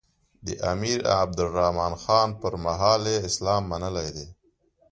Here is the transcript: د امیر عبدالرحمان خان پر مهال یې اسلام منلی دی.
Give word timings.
د 0.45 0.47
امیر 0.71 0.99
عبدالرحمان 1.21 1.93
خان 2.03 2.29
پر 2.41 2.53
مهال 2.65 3.01
یې 3.11 3.17
اسلام 3.29 3.61
منلی 3.71 4.09
دی. 4.15 4.27